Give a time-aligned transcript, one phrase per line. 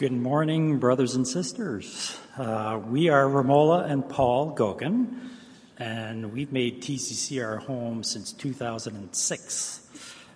[0.00, 2.18] Good morning, brothers and sisters.
[2.38, 5.28] Uh, we are Romola and Paul Gogan,
[5.76, 9.88] and we've made TCC our home since 2006.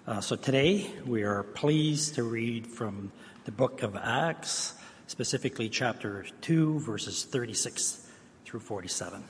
[0.06, 3.10] Uh, so today we are pleased to read from
[3.46, 4.74] the book of Acts,
[5.06, 8.06] specifically chapter 2, verses 36
[8.44, 9.24] through 47.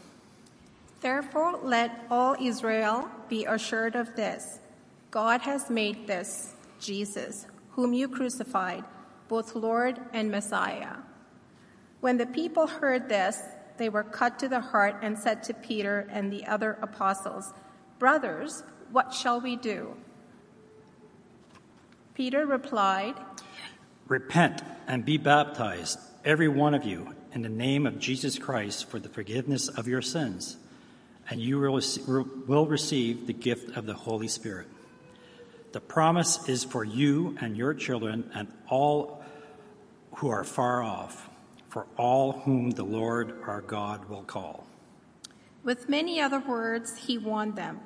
[1.00, 4.58] Therefore, let all Israel be assured of this
[5.12, 8.82] God has made this, Jesus, whom you crucified,
[9.28, 10.96] both Lord and Messiah.
[12.00, 13.40] When the people heard this,
[13.76, 17.52] they were cut to the heart and said to Peter and the other apostles,
[17.98, 19.96] Brothers, what shall we do?
[22.14, 23.14] Peter replied,
[24.06, 29.00] Repent and be baptized, every one of you, in the name of Jesus Christ for
[29.00, 30.56] the forgiveness of your sins,
[31.28, 34.68] and you will receive the gift of the Holy Spirit.
[35.74, 39.24] The promise is for you and your children and all
[40.14, 41.28] who are far off,
[41.68, 44.68] for all whom the Lord our God will call.
[45.64, 47.80] With many other words, he warned them,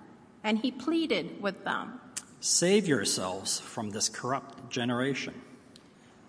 [0.44, 1.98] and he pleaded with them
[2.40, 5.32] Save yourselves from this corrupt generation.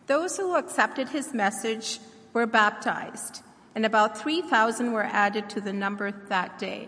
[0.07, 1.99] Those who accepted his message
[2.31, 3.41] were baptized,
[3.75, 6.87] and about 3,000 were added to the number that day.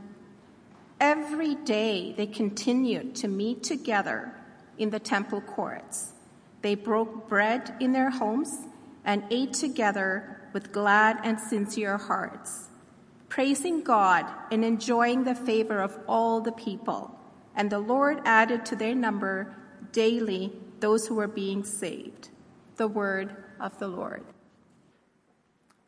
[1.01, 4.35] Every day they continued to meet together
[4.77, 6.13] in the temple courts.
[6.61, 8.55] They broke bread in their homes
[9.03, 12.69] and ate together with glad and sincere hearts,
[13.29, 17.19] praising God and enjoying the favor of all the people.
[17.55, 19.55] And the Lord added to their number
[19.91, 22.29] daily those who were being saved.
[22.75, 24.23] The word of the Lord.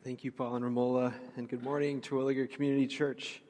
[0.02, 3.43] Thank you, Paul and Romola, and good morning, Terwilliger Community Church.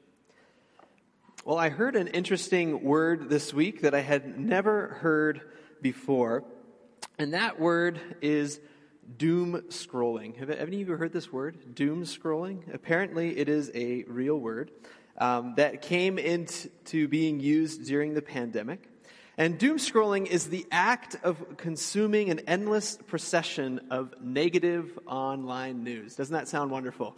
[1.47, 5.41] Well, I heard an interesting word this week that I had never heard
[5.79, 6.43] before,
[7.19, 8.59] and that word is
[9.15, 10.35] doom scrolling.
[10.37, 11.75] Have any of you heard this word?
[11.75, 12.73] Doom scrolling?
[12.73, 14.71] Apparently, it is a real word
[15.19, 18.89] um, that came into being used during the pandemic.
[19.37, 26.15] And doom scrolling is the act of consuming an endless procession of negative online news.
[26.15, 27.15] Doesn't that sound wonderful?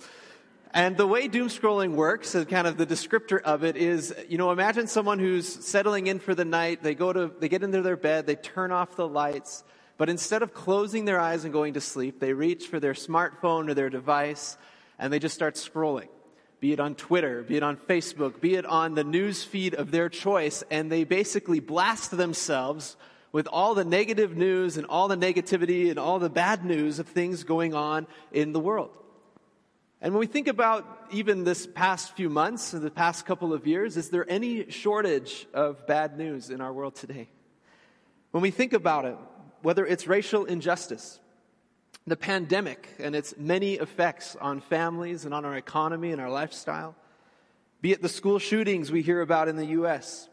[0.73, 4.37] And the way doom scrolling works, and kind of the descriptor of it is, you
[4.37, 6.83] know, imagine someone who's settling in for the night.
[6.83, 9.63] They go to, they get into their bed, they turn off the lights,
[9.97, 13.69] but instead of closing their eyes and going to sleep, they reach for their smartphone
[13.69, 14.57] or their device
[14.99, 16.07] and they just start scrolling.
[16.59, 19.91] Be it on Twitter, be it on Facebook, be it on the news feed of
[19.91, 22.97] their choice, and they basically blast themselves
[23.31, 27.07] with all the negative news and all the negativity and all the bad news of
[27.07, 28.89] things going on in the world.
[30.01, 33.65] And when we think about even this past few months, or the past couple of
[33.65, 37.29] years, is there any shortage of bad news in our world today?
[38.31, 39.17] When we think about it,
[39.63, 41.19] whether it's racial injustice,
[42.05, 46.95] the pandemic and its many effects on families and on our economy and our lifestyle,
[47.81, 50.29] be it the school shootings we hear about in the U.S.,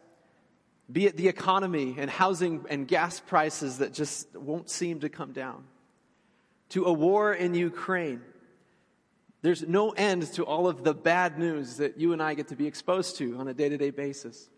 [0.93, 5.33] be it the economy and housing and gas prices that just won't seem to come
[5.33, 5.65] down,
[6.69, 8.21] to a war in Ukraine,
[9.45, 12.57] there's no end to all of the bad news that you and I get to
[12.57, 14.49] be exposed to on a day to day basis.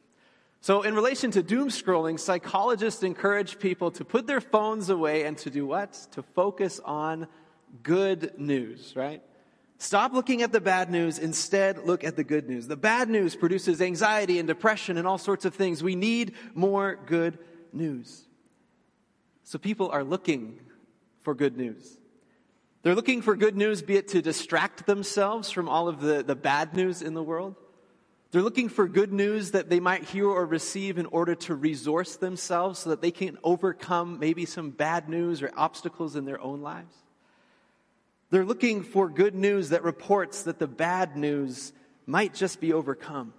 [0.61, 5.37] So, in relation to doom scrolling, psychologists encourage people to put their phones away and
[5.39, 5.93] to do what?
[6.13, 7.27] To focus on
[7.83, 9.23] good news, right?
[9.79, 12.69] Stop looking at the bad news, instead, look at the good news.
[12.69, 15.83] The bad news produces anxiety and depression and all sorts of things.
[15.83, 17.41] We need more good
[17.73, 18.23] news.
[19.43, 20.61] So, people are looking
[21.23, 21.99] for good news.
[22.87, 26.37] They're looking for good news, be it to distract themselves from all of the, the
[26.37, 27.57] bad news in the world.
[28.31, 32.15] They're looking for good news that they might hear or receive in order to resource
[32.15, 36.61] themselves so that they can overcome maybe some bad news or obstacles in their own
[36.61, 36.95] lives.
[38.31, 41.73] They're looking for good news that reports that the bad news
[42.07, 43.33] might just be overcome.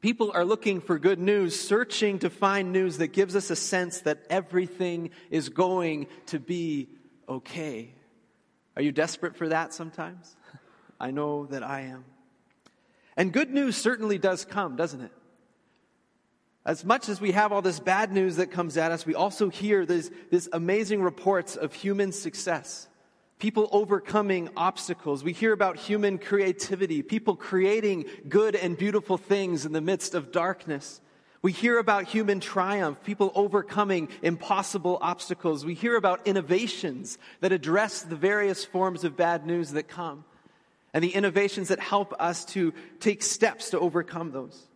[0.00, 4.00] People are looking for good news, searching to find news that gives us a sense
[4.00, 6.88] that everything is going to be
[7.28, 7.94] okay.
[8.80, 10.34] Are you desperate for that sometimes?
[11.00, 12.06] I know that I am.
[13.14, 15.12] And good news certainly does come, doesn't it?
[16.64, 19.50] As much as we have all this bad news that comes at us, we also
[19.50, 22.88] hear these, these amazing reports of human success.
[23.38, 25.22] people overcoming obstacles.
[25.22, 30.32] We hear about human creativity, people creating good and beautiful things in the midst of
[30.32, 31.02] darkness.
[31.42, 35.64] We hear about human triumph, people overcoming impossible obstacles.
[35.64, 40.24] We hear about innovations that address the various forms of bad news that come
[40.92, 44.66] and the innovations that help us to take steps to overcome those.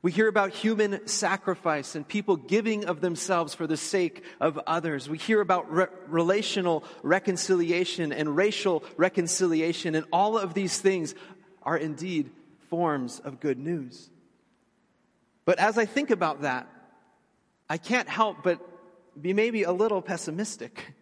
[0.00, 5.10] We hear about human sacrifice and people giving of themselves for the sake of others.
[5.10, 11.14] We hear about re- relational reconciliation and racial reconciliation, and all of these things
[11.62, 12.30] are indeed
[12.70, 14.08] forms of good news.
[15.46, 16.68] But as I think about that,
[17.70, 18.60] I can't help but
[19.20, 20.94] be maybe a little pessimistic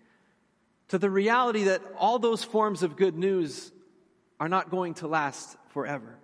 [0.88, 3.72] to the reality that all those forms of good news
[4.38, 6.18] are not going to last forever.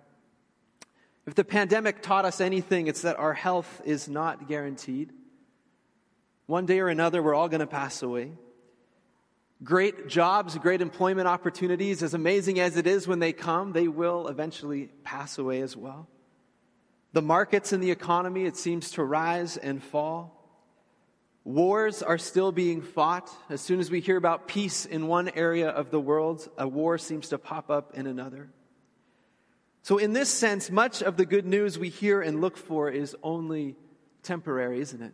[1.25, 5.11] If the pandemic taught us anything, it's that our health is not guaranteed.
[6.45, 8.31] One day or another, we're all going to pass away.
[9.63, 14.27] Great jobs, great employment opportunities, as amazing as it is when they come, they will
[14.27, 16.07] eventually pass away as well.
[17.13, 20.37] The markets and the economy, it seems to rise and fall.
[21.43, 23.29] Wars are still being fought.
[23.49, 26.97] As soon as we hear about peace in one area of the world, a war
[26.97, 28.49] seems to pop up in another.
[29.83, 33.15] So, in this sense, much of the good news we hear and look for is
[33.23, 33.75] only
[34.21, 35.13] temporary, isn't it?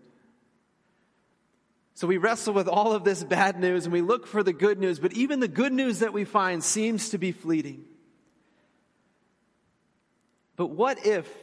[1.94, 4.78] So, we wrestle with all of this bad news and we look for the good
[4.78, 7.86] news, but even the good news that we find seems to be fleeting.
[10.58, 11.34] But what if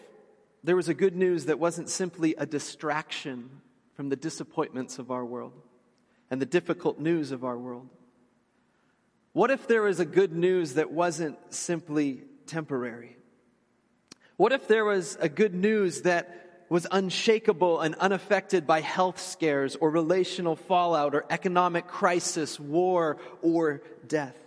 [0.64, 3.50] there was a good news that wasn't simply a distraction
[3.94, 5.52] from the disappointments of our world
[6.31, 7.88] and the difficult news of our world?
[9.34, 13.16] What if there was a good news that wasn't simply temporary?
[14.37, 19.76] What if there was a good news that was unshakable and unaffected by health scares
[19.76, 24.38] or relational fallout or economic crisis, war, or death?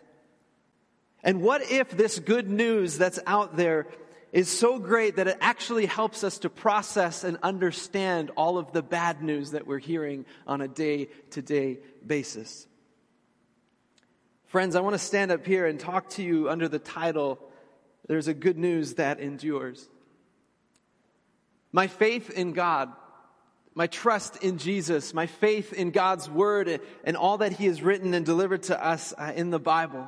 [1.23, 3.87] And what if this good news that's out there
[4.31, 8.81] is so great that it actually helps us to process and understand all of the
[8.81, 12.67] bad news that we're hearing on a day to day basis?
[14.47, 17.39] Friends, I want to stand up here and talk to you under the title
[18.07, 19.87] there's a good news that endures.
[21.73, 22.91] My faith in God,
[23.75, 28.13] my trust in Jesus, my faith in God's Word and all that He has written
[28.13, 30.07] and delivered to us uh, in the Bible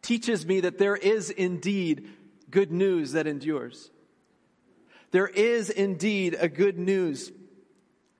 [0.00, 2.08] teaches me that there is indeed
[2.50, 3.90] good news that endures.
[5.10, 7.32] There is indeed a good news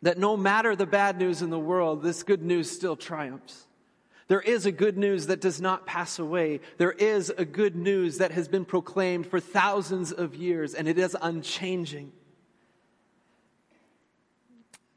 [0.03, 3.67] that no matter the bad news in the world, this good news still triumphs.
[4.29, 6.61] There is a good news that does not pass away.
[6.77, 10.99] There is a good news that has been proclaimed for thousands of years and it
[10.99, 12.13] is unchanging.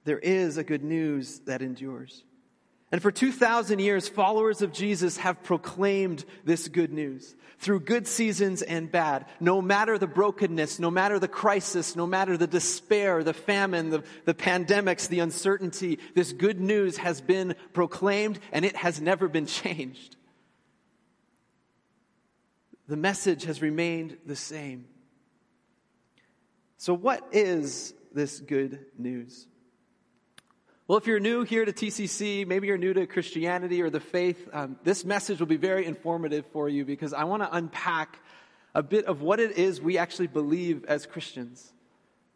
[0.03, 2.23] There is a good news that endures.
[2.91, 8.61] And for 2,000 years, followers of Jesus have proclaimed this good news through good seasons
[8.63, 9.25] and bad.
[9.39, 14.03] No matter the brokenness, no matter the crisis, no matter the despair, the famine, the,
[14.25, 19.45] the pandemics, the uncertainty, this good news has been proclaimed and it has never been
[19.45, 20.17] changed.
[22.87, 24.85] The message has remained the same.
[26.77, 29.47] So, what is this good news?
[30.91, 34.49] Well, if you're new here to TCC, maybe you're new to Christianity or the faith,
[34.51, 38.19] um, this message will be very informative for you because I want to unpack
[38.75, 41.71] a bit of what it is we actually believe as Christians.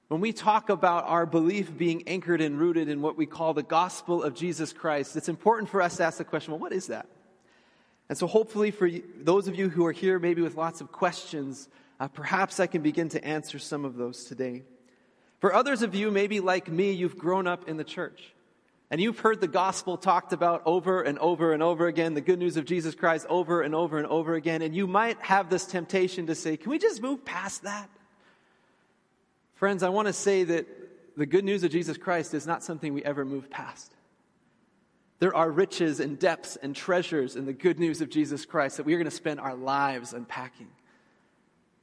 [0.07, 3.61] When we talk about our belief being anchored and rooted in what we call the
[3.61, 6.87] gospel of Jesus Christ, it's important for us to ask the question well, what is
[6.87, 7.07] that?
[8.07, 11.67] And so, hopefully, for those of you who are here, maybe with lots of questions,
[11.99, 14.63] uh, perhaps I can begin to answer some of those today.
[15.41, 18.31] For others of you, maybe like me, you've grown up in the church.
[18.91, 22.37] And you've heard the gospel talked about over and over and over again, the good
[22.37, 24.61] news of Jesus Christ over and over and over again.
[24.61, 27.89] And you might have this temptation to say, can we just move past that?
[29.55, 30.67] Friends, I want to say that
[31.17, 33.91] the good news of Jesus Christ is not something we ever move past.
[35.17, 38.85] There are riches and depths and treasures in the good news of Jesus Christ that
[38.85, 40.67] we are going to spend our lives unpacking.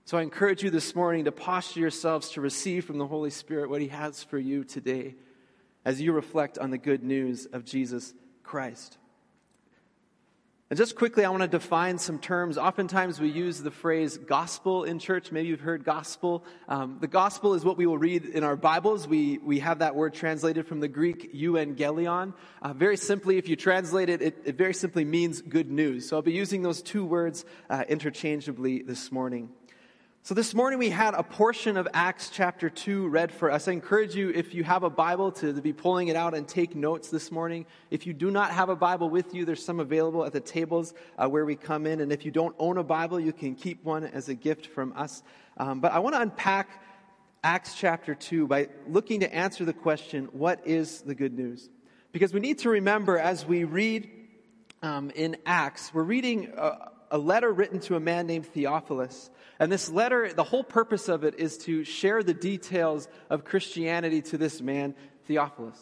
[0.04, 3.71] So I encourage you this morning to posture yourselves to receive from the Holy Spirit
[3.71, 5.16] what He has for you today
[5.85, 8.99] as you reflect on the good news of Jesus Christ.
[10.73, 12.57] And just quickly, I want to define some terms.
[12.57, 15.31] Oftentimes, we use the phrase gospel in church.
[15.31, 16.45] Maybe you've heard gospel.
[16.67, 19.07] Um, the gospel is what we will read in our Bibles.
[19.07, 22.33] We, we have that word translated from the Greek euangelion.
[22.62, 26.09] Uh, very simply, if you translate it, it, it, very simply means good news.
[26.09, 29.51] So I'll be using those two words uh, interchangeably this morning.
[30.25, 33.67] So, this morning we had a portion of Acts chapter 2 read for us.
[33.67, 36.76] I encourage you, if you have a Bible, to, be pulling it out and take
[36.76, 37.67] notes this morning.
[37.91, 40.95] If you do not have a Bible with you, there's some available at the tables
[41.19, 42.00] uh, where we come in.
[42.00, 44.93] And if you don't own a Bible, you can keep one as a gift from
[44.97, 45.25] us.
[45.57, 46.85] Um, but I want to unpack
[47.43, 51.69] Acts chapter 2 by looking to answer the question what is the good news?
[52.12, 54.09] Because we need to remember as we read
[54.83, 59.31] um, in Acts, we're reading a, a letter written to a man named Theophilus.
[59.61, 64.23] And this letter, the whole purpose of it is to share the details of Christianity
[64.23, 64.95] to this man,
[65.26, 65.78] Theophilus.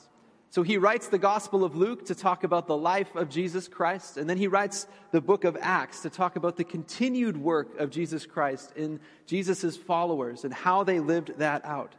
[0.51, 4.17] So he writes the Gospel of Luke to talk about the life of Jesus Christ,
[4.17, 7.91] and then he writes the book of Acts to talk about the continued work of
[7.91, 11.95] Jesus Christ in Jesus' followers and how they lived that out.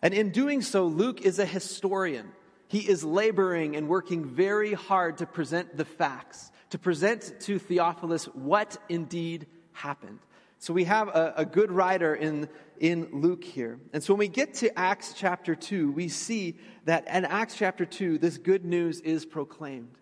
[0.00, 2.32] And in doing so, Luke is a historian.
[2.70, 8.26] He is laboring and working very hard to present the facts, to present to Theophilus
[8.26, 10.20] what indeed happened.
[10.60, 12.48] So we have a, a, good writer in,
[12.78, 13.80] in Luke here.
[13.92, 17.84] And so when we get to Acts chapter 2, we see that in Acts chapter
[17.84, 19.98] 2, this good news is proclaimed.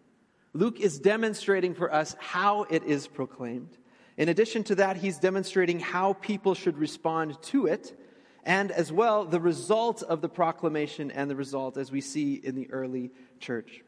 [0.52, 3.78] Luke is demonstrating for us how it is proclaimed.
[4.18, 7.98] In addition to that, he's demonstrating how people should respond to it,
[8.48, 12.54] and as well the result of the proclamation and the result as we see in
[12.56, 13.84] the early church.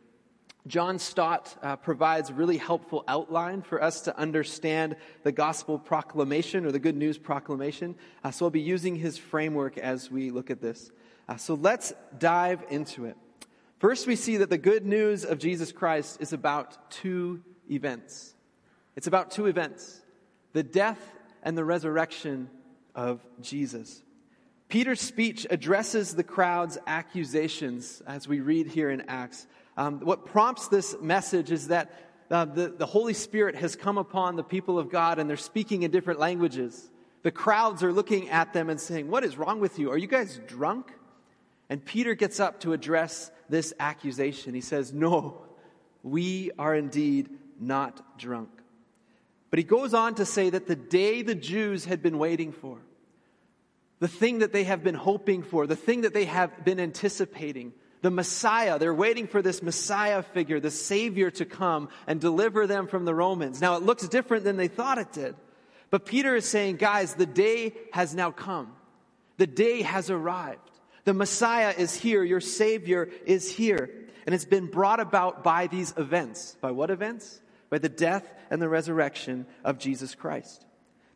[0.67, 6.67] John Stott uh, provides a really helpful outline for us to understand the gospel proclamation
[6.67, 7.97] or the good news proclamation.
[8.23, 10.91] Uh, so I'll be using his framework as we look at this.
[11.27, 13.17] Uh, so let's dive into it.
[13.79, 18.35] First, we see that the good news of Jesus Christ is about two events.
[18.95, 20.03] It's about two events
[20.53, 21.01] the death
[21.43, 22.51] and the resurrection
[22.95, 24.03] of Jesus.
[24.71, 29.47] Peter's speech addresses the crowd's accusations as we read here in Acts
[29.81, 31.91] um, what prompts this message is that
[32.31, 35.85] uh, the, the Holy Spirit has come upon the people of God and they're speaking
[35.85, 36.91] in different languages.
[37.23, 39.91] The crowds are looking at them and saying, What is wrong with you?
[39.91, 40.93] Are you guys drunk?
[41.71, 44.53] And Peter gets up to address this accusation.
[44.53, 45.43] He says, No,
[46.03, 48.51] we are indeed not drunk.
[49.49, 52.79] But he goes on to say that the day the Jews had been waiting for,
[54.01, 57.73] the thing that they have been hoping for, the thing that they have been anticipating,
[58.03, 58.79] the Messiah.
[58.79, 63.15] They're waiting for this Messiah figure, the Savior to come and deliver them from the
[63.15, 63.61] Romans.
[63.61, 65.37] Now, it looks different than they thought it did.
[65.91, 68.73] But Peter is saying, guys, the day has now come.
[69.37, 70.71] The day has arrived.
[71.05, 72.23] The Messiah is here.
[72.23, 73.91] Your Savior is here.
[74.25, 76.57] And it's been brought about by these events.
[76.61, 77.41] By what events?
[77.69, 80.65] By the death and the resurrection of Jesus Christ.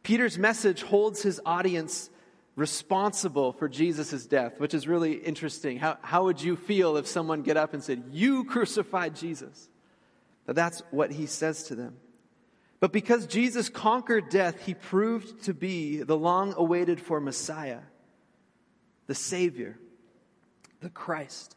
[0.03, 2.11] Peter's message holds his audience
[2.57, 5.79] responsible for Jesus' death, which is really interesting.
[5.79, 9.69] How, how would you feel if someone get up and said, You crucified Jesus?
[10.47, 11.97] But that's what he says to them.
[12.81, 17.81] But because Jesus conquered death, he proved to be the long awaited for Messiah,
[19.07, 19.79] the Savior,
[20.81, 21.57] the Christ.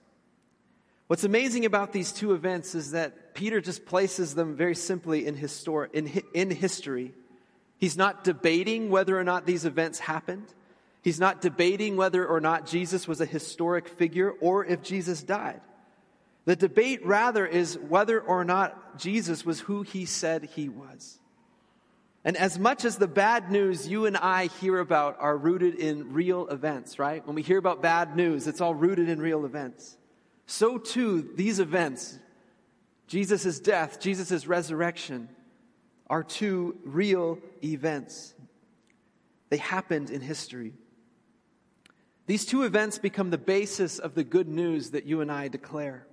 [1.08, 5.36] What's amazing about these two events is that Peter just places them very simply in,
[5.36, 7.13] histor- in, in history.
[7.77, 10.48] He's not debating whether or not these events happened.
[11.07, 15.61] He's not debating whether or not Jesus was a historic figure or if Jesus died.
[16.43, 21.17] The debate, rather, is whether or not Jesus was who he said he was.
[22.25, 26.11] And as much as the bad news you and I hear about are rooted in
[26.11, 27.25] real events, right?
[27.25, 29.95] When we hear about bad news, it's all rooted in real events.
[30.45, 32.19] So too, these events,
[33.07, 35.29] Jesus' death, Jesus' resurrection,
[36.07, 38.33] are two real events.
[39.47, 40.73] They happened in history.
[42.27, 46.05] These two events become the basis of the good news that you and I declare.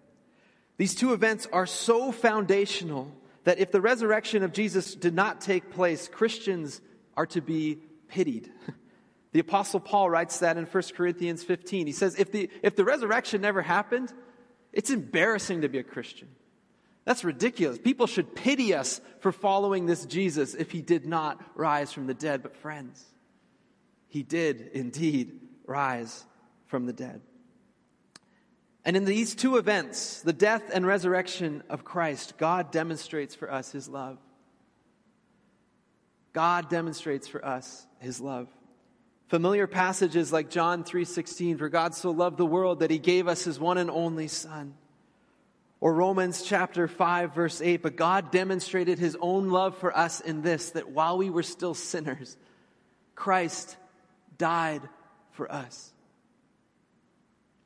[0.76, 5.70] These two events are so foundational that if the resurrection of Jesus did not take
[5.70, 6.80] place, Christians
[7.16, 7.78] are to be
[8.08, 8.50] pitied.
[9.34, 11.88] The apostle Paul writes that in 1 Corinthians 15.
[11.88, 14.14] He says, if the, if the resurrection never happened,
[14.72, 16.28] it's embarrassing to be a Christian.
[17.04, 17.78] That's ridiculous.
[17.78, 22.14] People should pity us for following this Jesus if he did not rise from the
[22.14, 22.44] dead.
[22.44, 23.04] But friends,
[24.06, 26.24] he did indeed rise
[26.66, 27.20] from the dead.
[28.84, 33.72] And in these two events, the death and resurrection of Christ, God demonstrates for us
[33.72, 34.18] his love.
[36.34, 38.48] God demonstrates for us his love.
[39.28, 43.44] Familiar passages like John 3:16 for God so loved the world that he gave us
[43.44, 44.74] his one and only son.
[45.80, 50.42] Or Romans chapter 5 verse 8 but God demonstrated his own love for us in
[50.42, 52.36] this that while we were still sinners
[53.14, 53.76] Christ
[54.36, 54.82] died
[55.34, 55.92] for us.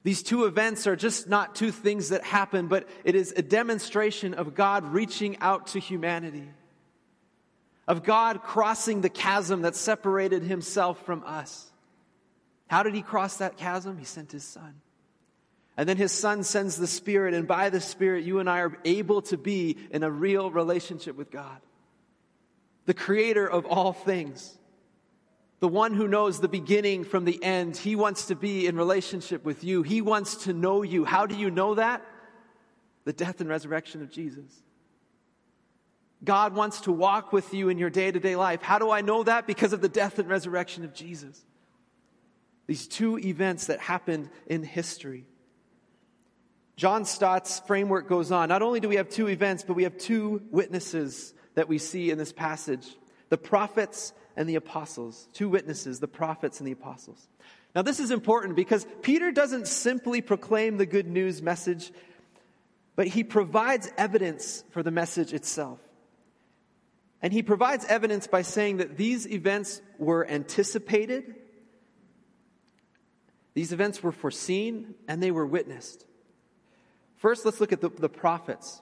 [0.03, 4.35] These two events are just not two things that happen, but it is a demonstration
[4.35, 6.49] of God reaching out to humanity.
[7.89, 11.73] of God crossing the chasm that separated himself from us.
[12.69, 13.97] How did he cross that chasm?
[13.97, 14.75] He sent his son.
[15.79, 18.77] And then his son sends the Spirit, and by the Spirit, you and I are
[18.85, 21.61] able to be in a real relationship with God,
[22.85, 24.59] the creator of all things.
[25.61, 29.45] The one who knows the beginning from the end, he wants to be in relationship
[29.45, 29.83] with you.
[29.83, 31.05] He wants to know you.
[31.05, 32.05] How do you know that?
[33.05, 34.63] The death and resurrection of Jesus.
[36.23, 38.63] God wants to walk with you in your day to day life.
[38.63, 39.47] How do I know that?
[39.47, 41.45] Because of the death and resurrection of Jesus.
[42.67, 45.27] These two events that happened in history.
[46.77, 48.49] John Stott's framework goes on.
[48.49, 52.11] Not only do we have two events, but we have two witnesses that we see
[52.11, 52.87] in this passage
[53.31, 55.29] the prophets and the apostles.
[55.35, 57.29] Two witnesses, the prophets and the apostles.
[57.75, 61.91] Now, this is important because Peter doesn't simply proclaim the good news message,
[62.95, 65.81] but he provides evidence for the message itself.
[67.21, 71.35] And he provides evidence by saying that these events were anticipated,
[73.55, 76.07] these events were foreseen, and they were witnessed.
[77.17, 78.81] First, let's look at the, the prophets.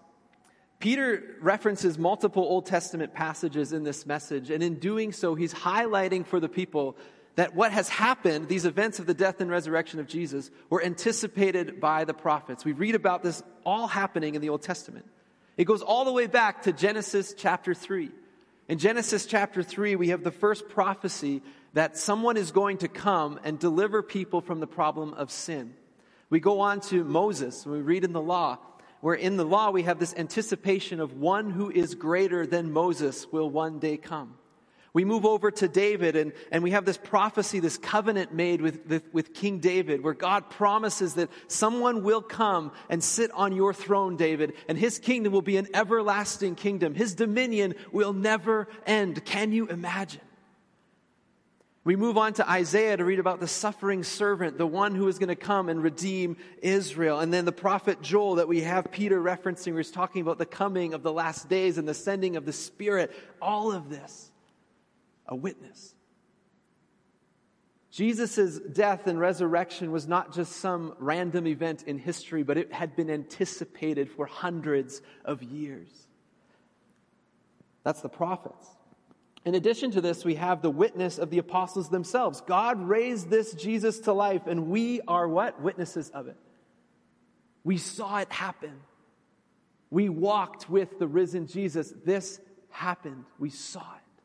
[0.79, 6.27] Peter references multiple Old Testament passages in this message, and in doing so, he's highlighting
[6.27, 6.97] for the people
[7.37, 11.81] that what has happened, these events of the death and resurrection of Jesus, were anticipated
[11.81, 12.65] by the prophets.
[12.65, 15.07] We read about this all happening in the Old Testament.
[15.57, 18.11] It goes all the way back to Genesis chapter 3.
[18.69, 21.43] In Genesis chapter 3, we have the first prophecy
[21.75, 25.75] that someone is going to come and deliver people from the problem of sin.
[26.31, 28.59] We go on to Moses, and we read in the law,
[29.07, 33.25] where in the law we have this anticipation of one who is greater than Moses
[33.31, 34.37] will one day come.
[34.95, 38.85] We move over to David and, and we have this prophecy, this covenant made with,
[38.89, 43.73] with, with, King David, where God promises that someone will come and sit on your
[43.73, 46.97] throne, David, and his kingdom will be an everlasting kingdom.
[46.97, 49.25] His dominion will never end.
[49.25, 50.26] Can you imagine?
[51.87, 55.21] We move on to Isaiah to read about the suffering servant, the one who is
[55.21, 57.21] going to come and redeem Israel.
[57.21, 60.95] And then the prophet Joel that we have Peter referencing, who's talking about the coming
[60.95, 63.15] of the last days and the sending of the Spirit.
[63.41, 64.33] All of this
[65.27, 65.95] a witness.
[67.93, 72.97] Jesus' death and resurrection was not just some random event in history, but it had
[72.97, 76.09] been anticipated for hundreds of years.
[77.85, 78.76] That's the prophets.
[79.47, 82.41] In addition to this, we have the witness of the apostles themselves.
[82.41, 85.63] God raised this Jesus to life, and we are what?
[85.63, 86.37] Witnesses of it.
[87.63, 88.81] We saw it happen.
[89.89, 91.93] We walked with the risen Jesus.
[92.05, 93.25] This happened.
[93.39, 94.23] We saw it.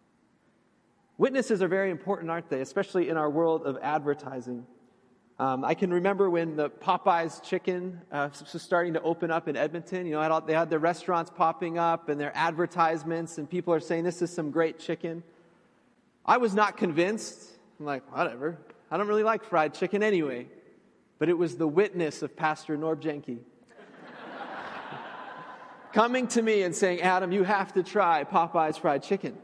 [1.20, 2.62] Witnesses are very important, aren't they?
[2.62, 4.66] Especially in our world of advertising.
[5.42, 9.58] Um, I can remember when the Popeyes chicken uh, was starting to open up in
[9.58, 10.06] Edmonton.
[10.06, 14.04] You know, they had their restaurants popping up and their advertisements, and people are saying,
[14.04, 15.24] This is some great chicken.
[16.24, 17.42] I was not convinced.
[17.80, 18.60] I'm like, whatever.
[18.92, 20.48] I don't really like fried chicken anyway.
[21.18, 23.40] But it was the witness of Pastor Norb Jenke
[25.92, 29.36] coming to me and saying, Adam, you have to try Popeye's fried chicken.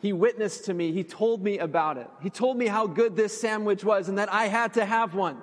[0.00, 0.92] He witnessed to me.
[0.92, 2.08] He told me about it.
[2.22, 5.38] He told me how good this sandwich was and that I had to have one.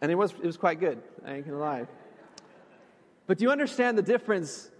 [0.00, 1.02] And it was, it was quite good.
[1.26, 1.86] I ain't gonna lie.
[3.26, 4.70] But do you understand the difference?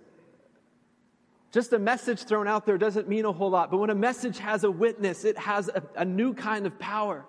[1.52, 3.70] Just a message thrown out there doesn't mean a whole lot.
[3.70, 7.24] But when a message has a witness, it has a, a new kind of power.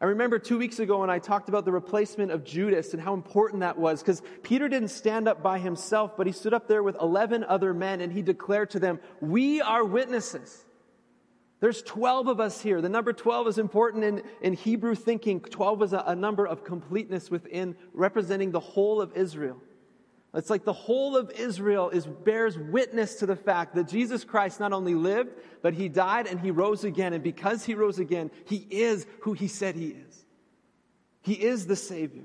[0.00, 3.14] I remember two weeks ago when I talked about the replacement of Judas and how
[3.14, 6.84] important that was because Peter didn't stand up by himself, but he stood up there
[6.84, 10.64] with 11 other men and he declared to them, We are witnesses.
[11.60, 12.80] There's 12 of us here.
[12.80, 15.40] The number 12 is important in, in Hebrew thinking.
[15.40, 19.60] 12 is a, a number of completeness within representing the whole of Israel.
[20.34, 24.60] It's like the whole of Israel is, bears witness to the fact that Jesus Christ
[24.60, 25.30] not only lived,
[25.62, 27.14] but he died and he rose again.
[27.14, 30.24] And because he rose again, he is who he said he is.
[31.22, 32.24] He is the Savior.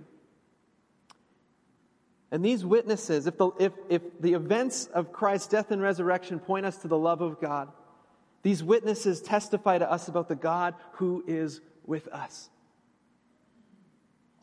[2.29, 6.65] And these witnesses, if the, if, if the events of Christ's death and resurrection point
[6.65, 7.71] us to the love of God,
[8.41, 12.49] these witnesses testify to us about the God who is with us.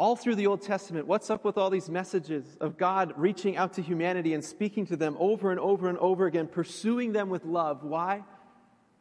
[0.01, 3.75] All through the Old Testament, what's up with all these messages of God reaching out
[3.75, 7.45] to humanity and speaking to them over and over and over again, pursuing them with
[7.45, 7.85] love?
[7.85, 8.25] Why?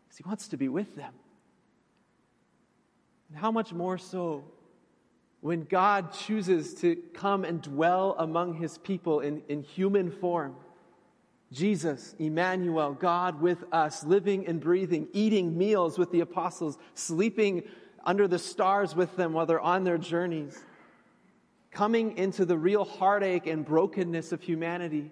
[0.04, 1.14] Because He wants to be with them.
[3.30, 4.44] And how much more so
[5.40, 10.58] when God chooses to come and dwell among His people in, in human form?
[11.54, 17.64] Jesus, Emmanuel, God with us, living and breathing, eating meals with the apostles, sleeping
[18.04, 20.62] under the stars with them while they're on their journeys
[21.72, 25.12] coming into the real heartache and brokenness of humanity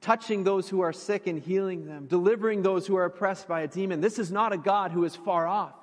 [0.00, 3.68] touching those who are sick and healing them, delivering those who are oppressed by a
[3.68, 4.00] demon.
[4.00, 5.74] This is not a God who is far off.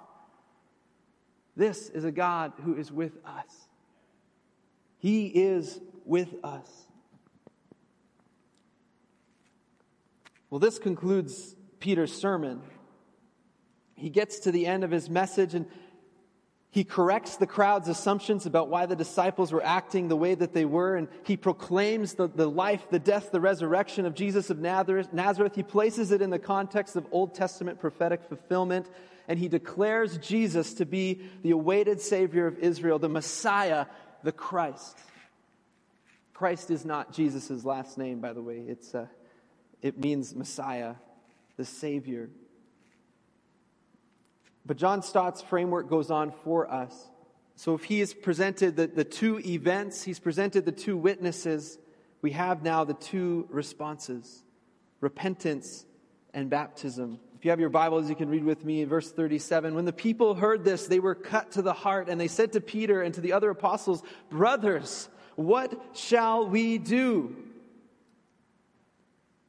[1.56, 3.68] This is a God who is with us.
[4.98, 6.70] He is with us.
[10.50, 12.62] Well, this concludes Peter's sermon.
[13.96, 15.65] He gets to the end of his message and
[16.76, 20.66] he corrects the crowd's assumptions about why the disciples were acting the way that they
[20.66, 25.56] were, and he proclaims the, the life, the death, the resurrection of Jesus of Nazareth.
[25.56, 28.90] He places it in the context of Old Testament prophetic fulfillment,
[29.30, 33.86] and he declares Jesus to be the awaited Savior of Israel, the Messiah,
[34.24, 34.98] the Christ.
[36.34, 38.62] Christ is not Jesus' last name, by the way.
[38.68, 39.08] It's, uh,
[39.82, 40.96] it means Messiah,
[41.56, 42.30] the Savior.
[44.65, 47.10] But John Stott's framework goes on for us.
[47.56, 51.78] So if he has presented the, the two events, he's presented the two witnesses,
[52.21, 54.43] we have now the two responses
[55.01, 55.86] repentance
[56.34, 57.19] and baptism.
[57.38, 59.75] If you have your Bibles, you can read with me in verse 37.
[59.75, 62.62] When the people heard this, they were cut to the heart, and they said to
[62.62, 67.36] Peter and to the other apostles, Brothers, what shall we do?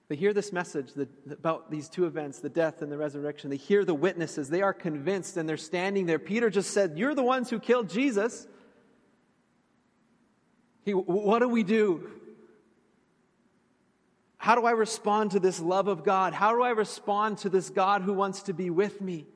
[0.08, 0.92] They hear this message
[1.30, 3.50] about these two events, the death and the resurrection.
[3.50, 4.48] They hear the witnesses.
[4.48, 6.20] They are convinced and they're standing there.
[6.20, 8.46] Peter just said, You're the ones who killed Jesus.
[10.84, 12.08] He, what do we do?
[14.36, 16.32] How do I respond to this love of God?
[16.32, 19.26] How do I respond to this God who wants to be with me?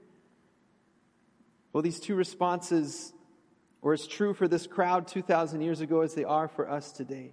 [1.73, 3.13] Well, these two responses
[3.81, 7.33] were as true for this crowd 2,000 years ago as they are for us today.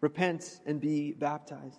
[0.00, 1.78] Repent and be baptized.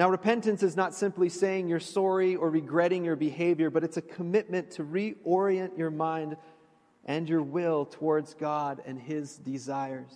[0.00, 4.00] Now, repentance is not simply saying you're sorry or regretting your behavior, but it's a
[4.00, 6.38] commitment to reorient your mind
[7.04, 10.10] and your will towards God and His desires.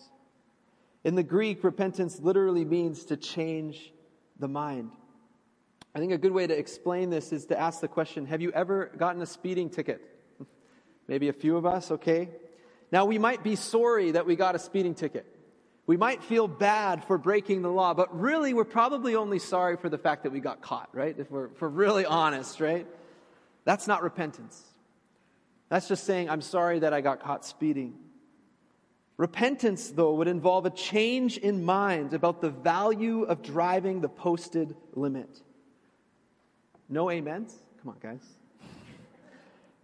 [1.05, 3.93] In the Greek, repentance literally means to change
[4.39, 4.91] the mind.
[5.95, 8.53] I think a good way to explain this is to ask the question Have you
[8.53, 10.01] ever gotten a speeding ticket?
[11.09, 12.31] Maybe a few of us, okay?
[12.91, 15.27] Now, we might be sorry that we got a speeding ticket.
[15.87, 19.89] We might feel bad for breaking the law, but really we're probably only sorry for
[19.89, 21.15] the fact that we got caught, right?
[21.19, 22.87] If we're, if we're really honest, right?
[23.65, 24.63] That's not repentance.
[25.69, 27.95] That's just saying, I'm sorry that I got caught speeding.
[29.17, 34.75] Repentance, though, would involve a change in mind about the value of driving the posted
[34.95, 35.41] limit.
[36.89, 37.55] No amens?
[37.83, 38.25] Come on, guys.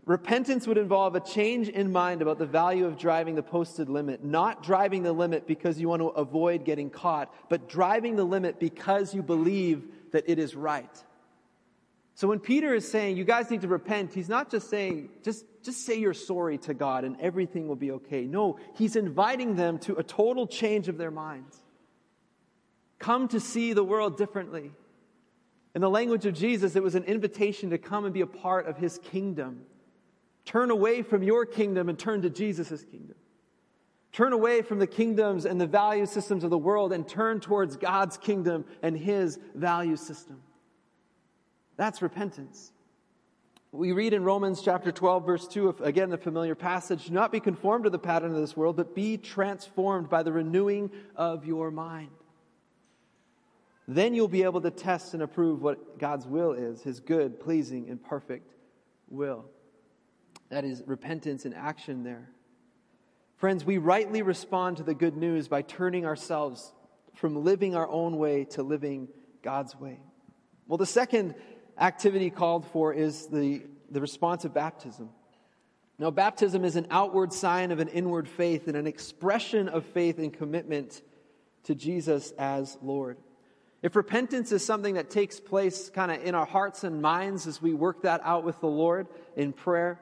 [0.06, 4.24] Repentance would involve a change in mind about the value of driving the posted limit,
[4.24, 8.58] not driving the limit because you want to avoid getting caught, but driving the limit
[8.58, 11.04] because you believe that it is right.
[12.14, 15.44] So when Peter is saying, you guys need to repent, he's not just saying, just,
[15.62, 18.24] just say you're sorry to God and everything will be okay.
[18.24, 21.62] No, he's inviting them to a total change of their minds.
[22.98, 24.72] Come to see the world differently.
[25.74, 28.66] In the language of Jesus, it was an invitation to come and be a part
[28.66, 29.62] of his kingdom.
[30.50, 33.14] Turn away from your kingdom and turn to Jesus' kingdom.
[34.10, 37.76] Turn away from the kingdoms and the value systems of the world and turn towards
[37.76, 40.42] God's kingdom and his value system.
[41.76, 42.72] That's repentance.
[43.70, 47.38] We read in Romans chapter 12, verse 2, again, the familiar passage do not be
[47.38, 51.70] conformed to the pattern of this world, but be transformed by the renewing of your
[51.70, 52.10] mind.
[53.86, 57.88] Then you'll be able to test and approve what God's will is, his good, pleasing,
[57.88, 58.52] and perfect
[59.08, 59.44] will.
[60.50, 62.28] That is repentance in action there.
[63.36, 66.72] Friends, we rightly respond to the good news by turning ourselves
[67.14, 69.08] from living our own way to living
[69.42, 70.00] God's way.
[70.66, 71.34] Well, the second
[71.78, 75.10] activity called for is the, the response of baptism.
[75.98, 80.18] Now, baptism is an outward sign of an inward faith and an expression of faith
[80.18, 81.02] and commitment
[81.64, 83.18] to Jesus as Lord.
[83.82, 87.62] If repentance is something that takes place kind of in our hearts and minds as
[87.62, 90.00] we work that out with the Lord in prayer,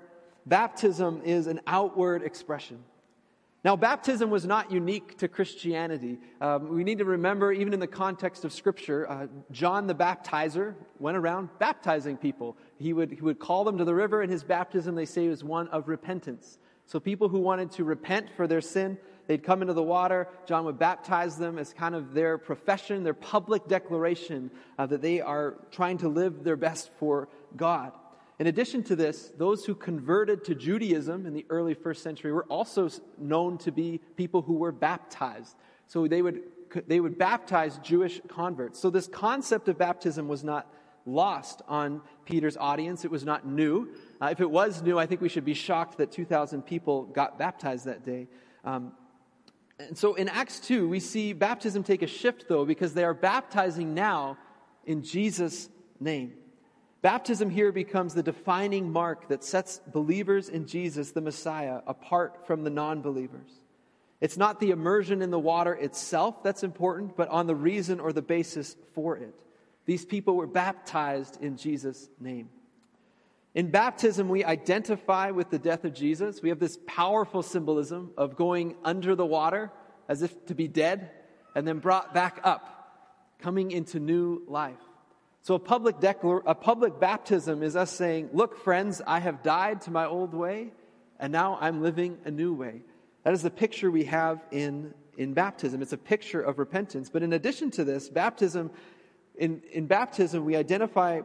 [0.48, 2.82] Baptism is an outward expression.
[3.64, 6.20] Now, baptism was not unique to Christianity.
[6.40, 10.74] Um, we need to remember, even in the context of Scripture, uh, John the Baptizer
[10.98, 12.56] went around baptizing people.
[12.78, 15.44] He would, he would call them to the river, and his baptism, they say, was
[15.44, 16.58] one of repentance.
[16.86, 20.28] So, people who wanted to repent for their sin, they'd come into the water.
[20.46, 25.20] John would baptize them as kind of their profession, their public declaration uh, that they
[25.20, 27.92] are trying to live their best for God.
[28.38, 32.44] In addition to this, those who converted to Judaism in the early first century were
[32.44, 35.56] also known to be people who were baptized.
[35.88, 36.42] So they would,
[36.86, 38.78] they would baptize Jewish converts.
[38.78, 40.72] So this concept of baptism was not
[41.04, 43.04] lost on Peter's audience.
[43.04, 43.88] It was not new.
[44.20, 47.38] Uh, if it was new, I think we should be shocked that 2,000 people got
[47.38, 48.28] baptized that day.
[48.64, 48.92] Um,
[49.80, 53.14] And so in Acts 2, we see baptism take a shift, though, because they are
[53.14, 54.36] baptizing now
[54.84, 55.68] in Jesus'
[56.00, 56.34] name.
[57.00, 62.64] Baptism here becomes the defining mark that sets believers in Jesus, the Messiah, apart from
[62.64, 63.52] the non believers.
[64.20, 68.12] It's not the immersion in the water itself that's important, but on the reason or
[68.12, 69.32] the basis for it.
[69.86, 72.50] These people were baptized in Jesus' name.
[73.54, 76.42] In baptism, we identify with the death of Jesus.
[76.42, 79.70] We have this powerful symbolism of going under the water
[80.08, 81.10] as if to be dead
[81.54, 84.76] and then brought back up, coming into new life.
[85.48, 89.80] So a public, declar- a public baptism is us saying, Look, friends, I have died
[89.82, 90.72] to my old way,
[91.18, 92.82] and now I'm living a new way.
[93.22, 95.80] That is the picture we have in, in baptism.
[95.80, 97.08] It's a picture of repentance.
[97.08, 98.70] But in addition to this, baptism,
[99.36, 101.22] in, in baptism, we identify,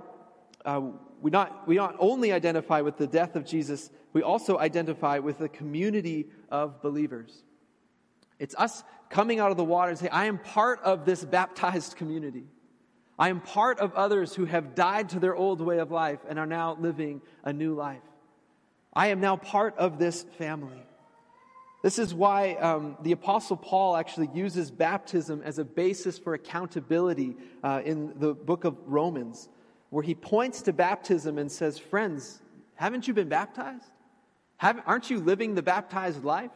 [0.63, 0.81] uh,
[1.21, 5.38] we, not, we not only identify with the death of Jesus, we also identify with
[5.38, 7.43] the community of believers.
[8.39, 11.97] It's us coming out of the water and saying, I am part of this baptized
[11.97, 12.45] community.
[13.17, 16.39] I am part of others who have died to their old way of life and
[16.39, 18.02] are now living a new life.
[18.93, 20.84] I am now part of this family.
[21.84, 27.36] This is why um, the Apostle Paul actually uses baptism as a basis for accountability
[27.62, 29.49] uh, in the book of Romans,
[29.89, 32.41] where he points to baptism and says, Friends,
[32.76, 33.91] haven't you been baptized?
[34.58, 36.52] Haven't, aren't you living the baptized life?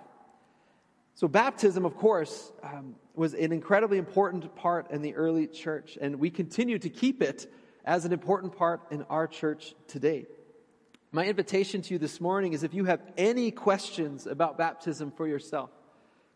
[1.15, 6.19] So, baptism, of course, um, was an incredibly important part in the early church, and
[6.19, 7.51] we continue to keep it
[7.83, 10.27] as an important part in our church today.
[11.11, 15.27] My invitation to you this morning is if you have any questions about baptism for
[15.27, 15.71] yourself,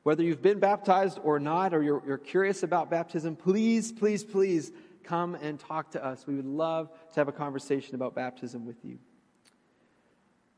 [0.04, 4.72] whether you've been baptized or not, or you're, you're curious about baptism, please, please, please
[5.04, 6.26] come and talk to us.
[6.26, 8.98] We would love to have a conversation about baptism with you.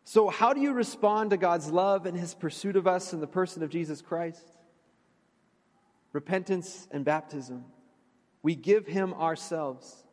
[0.06, 3.28] So, how do you respond to God's love and his pursuit of us in the
[3.28, 4.46] person of Jesus Christ?
[6.14, 7.66] Repentance and baptism.
[8.44, 10.04] We give him ourselves.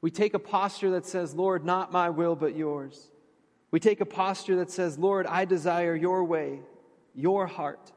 [0.00, 3.10] We take a posture that says, Lord, not my will, but yours.
[3.70, 6.60] We take a posture that says, Lord, I desire your way,
[7.14, 7.92] your heart.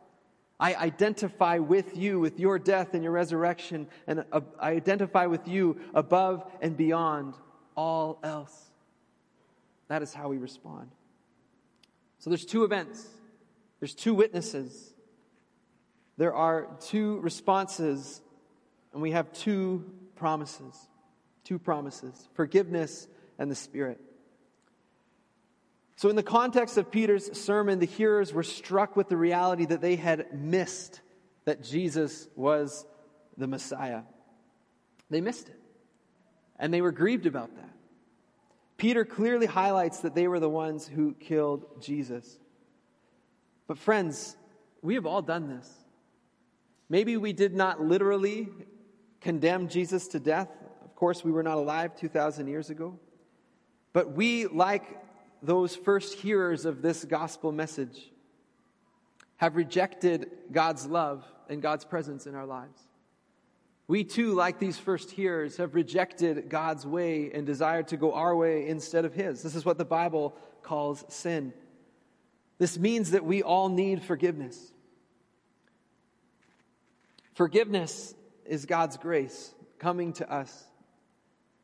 [0.59, 5.47] I identify with you, with your death and your resurrection, and uh, I identify with
[5.47, 7.33] you above and beyond
[7.75, 8.69] all else.
[9.87, 10.91] That is how we respond.
[12.19, 13.07] So there's two events,
[13.79, 14.92] there's two witnesses,
[16.17, 18.21] there are two responses,
[18.93, 20.87] and we have two promises.
[21.43, 23.99] Two promises forgiveness and the Spirit.
[25.95, 29.81] So, in the context of Peter's sermon, the hearers were struck with the reality that
[29.81, 31.01] they had missed
[31.45, 32.85] that Jesus was
[33.37, 34.03] the Messiah.
[35.09, 35.59] They missed it.
[36.57, 37.69] And they were grieved about that.
[38.77, 42.39] Peter clearly highlights that they were the ones who killed Jesus.
[43.67, 44.35] But, friends,
[44.81, 45.69] we have all done this.
[46.93, 48.49] Maybe we did not literally
[49.19, 50.49] condemn Jesus to death
[50.85, 52.99] Of course, we were not alive 2,000 years ago.
[53.93, 54.83] But we, like
[55.41, 58.11] those first hearers of this gospel message,
[59.37, 62.79] have rejected God's love and God's presence in our lives.
[63.87, 68.35] We too, like these first hearers, have rejected God's way and desired to go our
[68.35, 69.41] way instead of His.
[69.41, 71.53] This is what the Bible calls sin.
[72.59, 74.72] This means that we all need forgiveness.
[77.33, 78.13] Forgiveness
[78.45, 80.65] is God's grace coming to us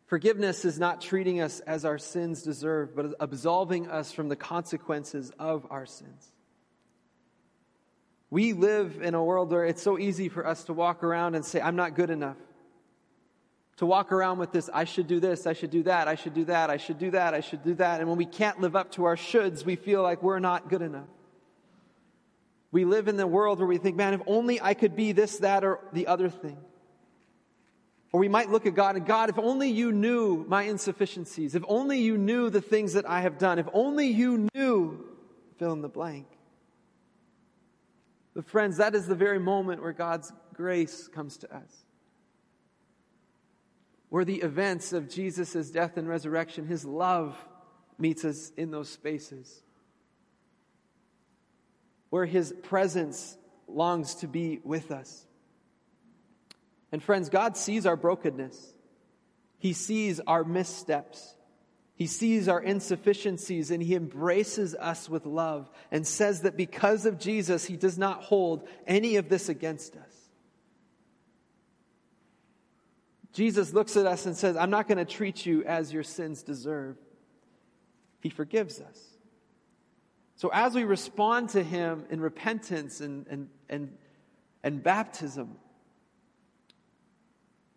[0.10, 5.32] Forgiveness is not treating us as our sins deserve, but absolving us from the consequences
[5.38, 6.32] of our sins.
[8.32, 11.46] We live in a world where it's so easy for us to walk around and
[11.46, 12.38] say, I'm not good enough.
[13.78, 16.34] To walk around with this, I should do this, I should do that, I should
[16.34, 18.00] do that, I should do that, I should do that.
[18.00, 20.82] And when we can't live up to our shoulds, we feel like we're not good
[20.82, 21.08] enough.
[22.72, 25.38] We live in the world where we think, man, if only I could be this,
[25.40, 26.58] that, or the other thing.
[28.12, 31.64] Or we might look at God and God, if only you knew my insufficiencies, if
[31.68, 35.06] only you knew the things that I have done, if only you knew,
[35.58, 36.28] fill in the blank.
[38.34, 41.86] But, friends, that is the very moment where God's grace comes to us.
[44.10, 47.38] Where the events of Jesus' death and resurrection, his love
[48.00, 49.62] meets us in those spaces.
[52.10, 55.26] Where his presence longs to be with us.
[56.91, 58.74] And friends, God sees our brokenness.
[59.60, 61.36] He sees our missteps.
[61.95, 67.19] He sees our insufficiencies and he embraces us with love and says that because of
[67.19, 70.30] Jesus, he does not hold any of this against us.
[73.34, 76.41] Jesus looks at us and says, I'm not going to treat you as your sins
[76.41, 76.98] deserve.
[78.22, 79.09] He forgives us.
[80.39, 83.91] So as we respond to him in repentance and, and, and
[84.63, 85.56] and baptism,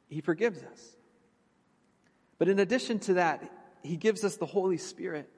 [0.08, 0.96] He forgives us.
[2.38, 3.48] But in addition to that,
[3.82, 5.28] He gives us the Holy Spirit.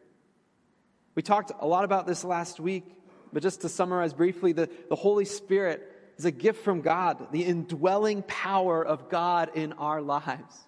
[1.15, 2.85] We talked a lot about this last week,
[3.33, 7.45] but just to summarize briefly, the, the Holy Spirit is a gift from God, the
[7.45, 10.59] indwelling power of God in our lives.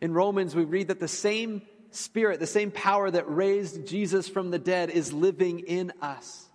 [0.00, 1.62] In Romans, we read that the same
[1.96, 6.46] Spirit, the same power that raised Jesus from the dead, is living in us.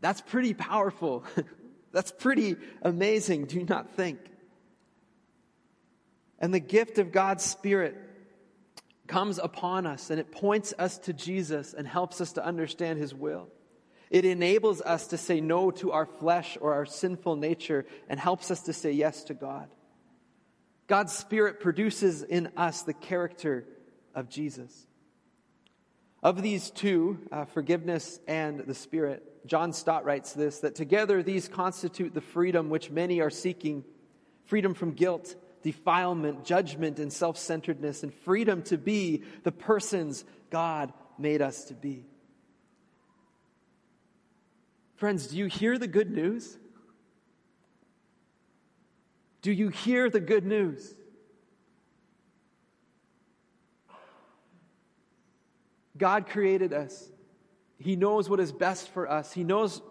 [0.00, 1.24] That's pretty powerful.
[1.92, 4.18] That's pretty amazing, do not think?
[6.38, 7.96] And the gift of God's Spirit
[9.06, 13.14] comes upon us and it points us to Jesus and helps us to understand His
[13.14, 13.48] will.
[14.10, 18.50] It enables us to say no to our flesh or our sinful nature and helps
[18.50, 19.68] us to say yes to God.
[20.86, 23.66] God's Spirit produces in us the character
[24.16, 24.86] of Jesus.
[26.22, 31.46] Of these two, uh, forgiveness and the Spirit, John Stott writes this that together these
[31.46, 33.84] constitute the freedom which many are seeking
[34.46, 40.92] freedom from guilt, defilement, judgment, and self centeredness, and freedom to be the persons God
[41.18, 42.06] made us to be.
[44.96, 46.56] Friends, do you hear the good news?
[49.42, 50.94] Do you hear the good news?
[55.98, 57.10] God created us.
[57.78, 59.32] He knows what is best for us.
[59.32, 59.82] He knows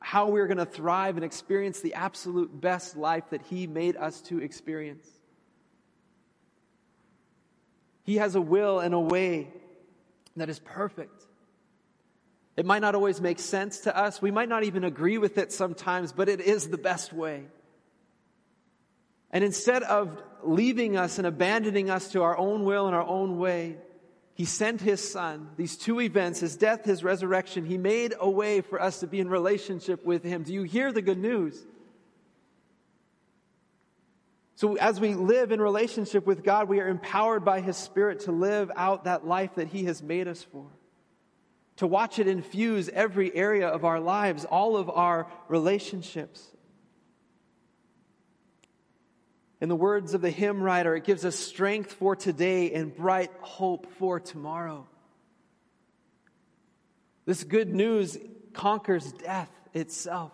[0.00, 4.20] how we're going to thrive and experience the absolute best life that He made us
[4.22, 5.08] to experience.
[8.04, 9.48] He has a will and a way
[10.36, 11.24] that is perfect.
[12.56, 14.22] It might not always make sense to us.
[14.22, 17.48] We might not even agree with it sometimes, but it is the best way.
[19.30, 23.38] And instead of leaving us and abandoning us to our own will and our own
[23.38, 23.76] way,
[24.36, 27.64] he sent his son, these two events, his death, his resurrection.
[27.64, 30.42] He made a way for us to be in relationship with him.
[30.42, 31.58] Do you hear the good news?
[34.56, 38.32] So, as we live in relationship with God, we are empowered by his spirit to
[38.32, 40.66] live out that life that he has made us for.
[41.76, 46.46] To watch it infuse every area of our lives, all of our relationships.
[49.66, 53.32] In the words of the hymn writer, it gives us strength for today and bright
[53.40, 54.86] hope for tomorrow.
[57.24, 58.16] This good news
[58.52, 60.30] conquers death itself.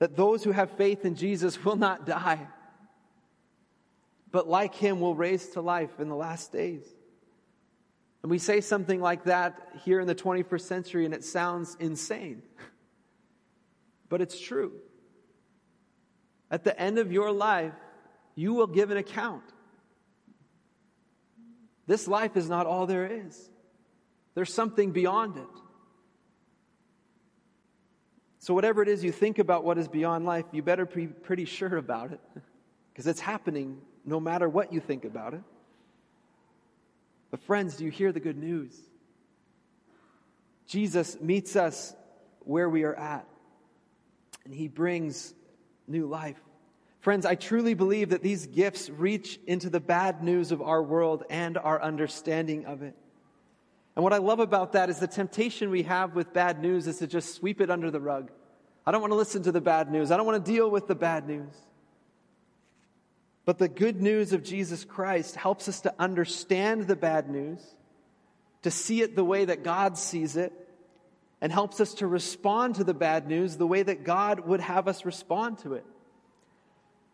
[0.00, 2.46] That those who have faith in Jesus will not die,
[4.30, 6.84] but like him will raise to life in the last days.
[8.22, 12.42] And we say something like that here in the 21st century, and it sounds insane.
[14.10, 14.72] But it's true.
[16.52, 17.72] At the end of your life,
[18.34, 19.42] you will give an account.
[21.86, 23.50] This life is not all there is,
[24.34, 25.48] there's something beyond it.
[28.38, 31.44] So, whatever it is you think about what is beyond life, you better be pretty
[31.44, 32.20] sure about it
[32.92, 35.42] because it's happening no matter what you think about it.
[37.30, 38.76] But, friends, do you hear the good news?
[40.66, 41.94] Jesus meets us
[42.40, 43.26] where we are at,
[44.44, 45.34] and he brings
[45.92, 46.40] new life.
[47.00, 51.24] Friends, I truly believe that these gifts reach into the bad news of our world
[51.30, 52.96] and our understanding of it.
[53.94, 56.98] And what I love about that is the temptation we have with bad news is
[56.98, 58.30] to just sweep it under the rug.
[58.86, 60.10] I don't want to listen to the bad news.
[60.10, 61.52] I don't want to deal with the bad news.
[63.44, 67.60] But the good news of Jesus Christ helps us to understand the bad news,
[68.62, 70.52] to see it the way that God sees it,
[71.42, 74.86] and helps us to respond to the bad news the way that God would have
[74.86, 75.84] us respond to it.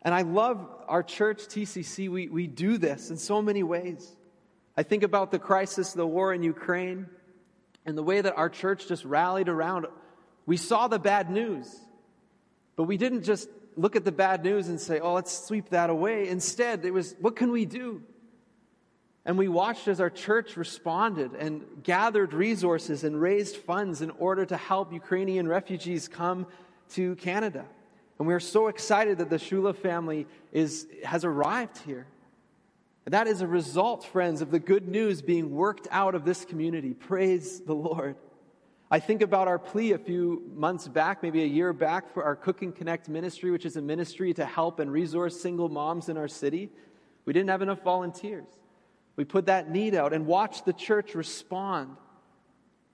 [0.02, 2.10] And I love our church, TCC.
[2.10, 4.14] We, we do this in so many ways.
[4.76, 7.06] I think about the crisis, the war in Ukraine,
[7.86, 9.86] and the way that our church just rallied around.
[10.44, 11.74] We saw the bad news,
[12.76, 15.88] but we didn't just look at the bad news and say, oh, let's sweep that
[15.88, 16.28] away.
[16.28, 18.02] Instead, it was, what can we do?
[19.28, 24.46] And we watched as our church responded and gathered resources and raised funds in order
[24.46, 26.46] to help Ukrainian refugees come
[26.94, 27.66] to Canada.
[28.18, 32.06] And we are so excited that the Shula family is, has arrived here.
[33.04, 36.46] And that is a result, friends, of the good news being worked out of this
[36.46, 36.94] community.
[36.94, 38.16] Praise the Lord.
[38.90, 42.34] I think about our plea a few months back, maybe a year back, for our
[42.34, 46.16] Cook and Connect ministry, which is a ministry to help and resource single moms in
[46.16, 46.70] our city.
[47.26, 48.46] We didn't have enough volunteers.
[49.18, 51.96] We put that need out and watch the church respond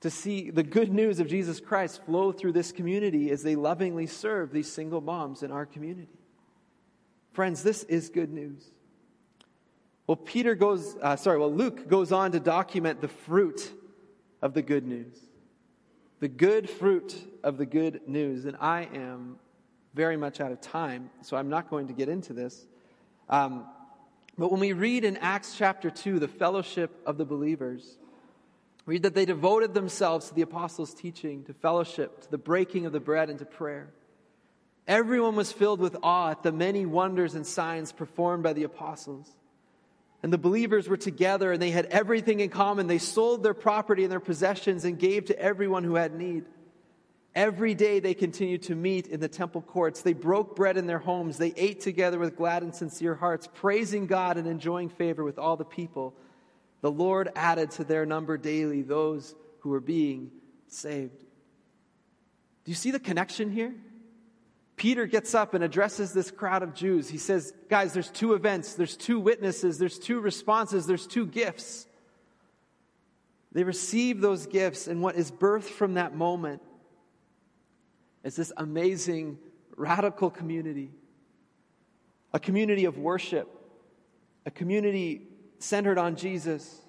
[0.00, 4.06] to see the good news of Jesus Christ flow through this community as they lovingly
[4.06, 6.08] serve these single moms in our community.
[7.34, 8.70] Friends, this is good news.
[10.06, 13.70] Well, Peter goes, uh, sorry, well, Luke goes on to document the fruit
[14.40, 15.18] of the good news.
[16.20, 18.46] the good fruit of the good news.
[18.46, 19.36] And I am
[19.92, 22.66] very much out of time, so I'm not going to get into this.
[23.28, 23.66] Um,
[24.38, 27.98] but when we read in Acts chapter 2, the fellowship of the believers,
[28.86, 32.92] read that they devoted themselves to the apostles' teaching, to fellowship, to the breaking of
[32.92, 33.92] the bread, and to prayer.
[34.86, 39.30] Everyone was filled with awe at the many wonders and signs performed by the apostles.
[40.22, 42.86] And the believers were together and they had everything in common.
[42.86, 46.44] They sold their property and their possessions and gave to everyone who had need.
[47.34, 50.02] Every day they continued to meet in the temple courts.
[50.02, 51.36] They broke bread in their homes.
[51.36, 55.56] They ate together with glad and sincere hearts, praising God and enjoying favor with all
[55.56, 56.14] the people.
[56.80, 60.30] The Lord added to their number daily those who were being
[60.68, 61.18] saved.
[62.64, 63.74] Do you see the connection here?
[64.76, 67.08] Peter gets up and addresses this crowd of Jews.
[67.08, 71.86] He says, Guys, there's two events, there's two witnesses, there's two responses, there's two gifts.
[73.52, 76.60] They receive those gifts, and what is birthed from that moment
[78.24, 79.38] is this amazing,
[79.76, 80.90] radical community
[82.32, 83.48] a community of worship,
[84.44, 85.28] a community
[85.60, 86.80] centered on Jesus,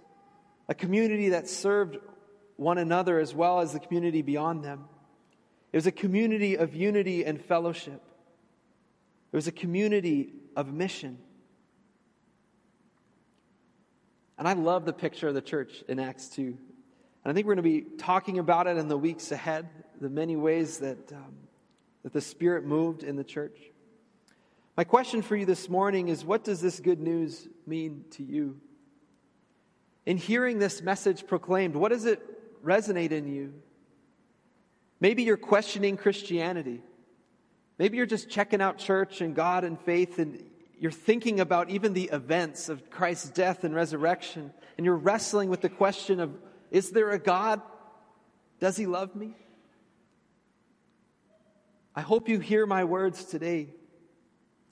[0.68, 1.98] a community that served
[2.56, 4.86] one another as well as the community beyond them.
[5.72, 8.02] It was a community of unity and fellowship.
[9.32, 11.20] It was a community of mission.
[14.40, 16.42] And I love the picture of the church in Acts 2.
[16.42, 16.58] And
[17.24, 19.68] I think we're going to be talking about it in the weeks ahead,
[20.00, 21.36] the many ways that, um,
[22.04, 23.58] that the Spirit moved in the church.
[24.78, 28.60] My question for you this morning is what does this good news mean to you?
[30.06, 32.22] In hearing this message proclaimed, what does it
[32.64, 33.54] resonate in you?
[35.00, 36.82] Maybe you're questioning Christianity.
[37.78, 40.44] Maybe you're just checking out church and God and faith, and
[40.80, 45.62] you're thinking about even the events of Christ's death and resurrection, and you're wrestling with
[45.62, 46.32] the question of
[46.72, 47.62] is there a God?
[48.60, 49.36] Does he love me?
[51.96, 53.70] I hope you hear my words today.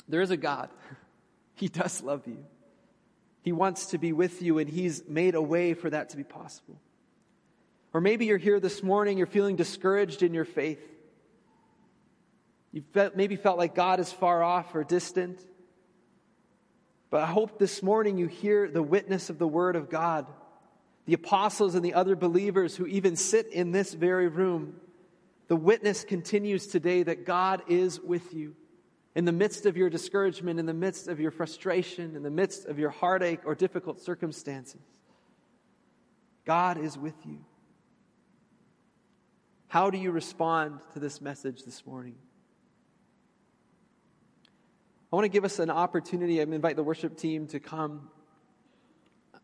[0.08, 0.70] There is a God.
[1.56, 2.44] He does love you.
[3.44, 6.24] He wants to be with you, and He's made a way for that to be
[6.24, 6.82] possible.
[7.94, 10.82] Or maybe you're here this morning, you're feeling discouraged in your faith.
[12.72, 15.40] You've maybe felt like God is far off or distant.
[17.12, 20.26] But I hope this morning you hear the witness of the Word of God.
[21.06, 24.78] The apostles and the other believers who even sit in this very room.
[25.54, 28.56] The witness continues today that God is with you.
[29.14, 32.66] In the midst of your discouragement, in the midst of your frustration, in the midst
[32.66, 34.82] of your heartache or difficult circumstances,
[36.44, 37.46] God is with you.
[39.68, 42.16] How do you respond to this message this morning?
[45.12, 46.40] I want to give us an opportunity.
[46.40, 48.10] I invite the worship team to come.
[49.36, 49.38] I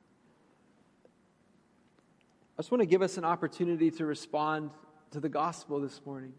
[2.58, 4.72] just want to give us an opportunity to respond
[5.12, 6.34] to the gospel this morning.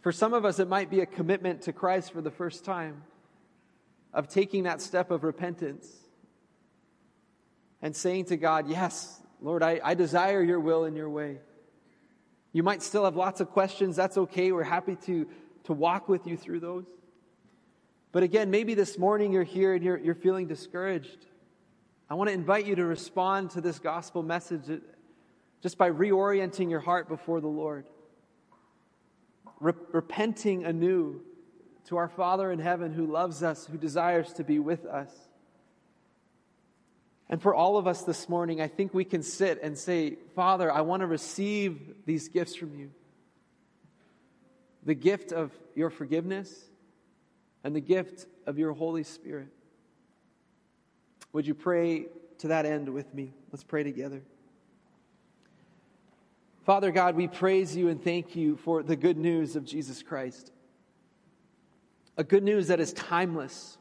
[0.00, 3.02] For some of us, it might be a commitment to Christ for the first time,
[4.12, 5.92] of taking that step of repentance
[7.82, 11.38] and saying to God, Yes, Lord, I, I desire your will and your way.
[12.52, 13.96] You might still have lots of questions.
[13.96, 14.50] That's okay.
[14.50, 15.26] We're happy to,
[15.64, 16.86] to walk with you through those.
[18.12, 21.26] But again, maybe this morning you're here and you're, you're feeling discouraged.
[22.08, 24.80] I want to invite you to respond to this gospel message
[25.62, 27.86] just by reorienting your heart before the Lord,
[29.58, 31.22] Re- repenting anew
[31.86, 35.10] to our Father in heaven who loves us, who desires to be with us.
[37.28, 40.70] And for all of us this morning, I think we can sit and say, Father,
[40.70, 42.90] I want to receive these gifts from you
[44.84, 46.64] the gift of your forgiveness
[47.64, 49.48] and the gift of your Holy Spirit.
[51.32, 52.06] Would you pray
[52.38, 53.34] to that end with me?
[53.50, 54.22] Let's pray together.
[56.66, 60.52] Father God, we praise you and thank you for the good news of Jesus Christ.
[62.18, 63.78] A good news that is timeless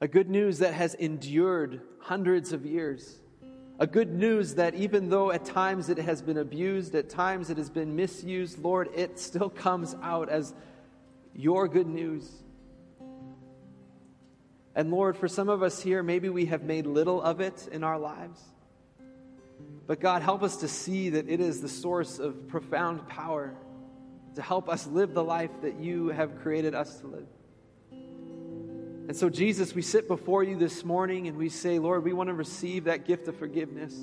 [0.00, 3.18] a good news that has endured hundreds of years.
[3.80, 7.56] A good news that even though at times it has been abused, at times it
[7.56, 10.54] has been misused, Lord, it still comes out as
[11.34, 12.30] your good news.
[14.74, 17.82] And Lord, for some of us here, maybe we have made little of it in
[17.82, 18.40] our lives.
[19.86, 23.54] But God, help us to see that it is the source of profound power
[24.34, 27.26] to help us live the life that you have created us to live.
[29.08, 32.28] And so, Jesus, we sit before you this morning and we say, Lord, we want
[32.28, 33.98] to receive that gift of forgiveness.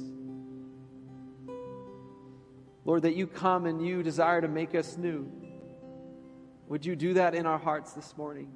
[2.84, 5.32] Lord, that you come and you desire to make us new.
[6.68, 8.51] Would you do that in our hearts this morning?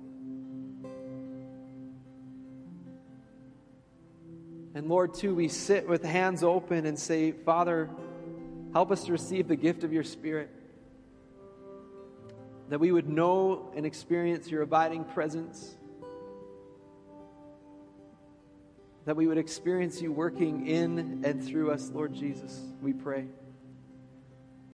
[4.79, 7.89] And Lord, too, we sit with hands open and say, Father,
[8.73, 10.49] Help us to receive the gift of your Spirit.
[12.69, 15.75] That we would know and experience your abiding presence.
[19.05, 23.25] That we would experience you working in and through us, Lord Jesus, we pray.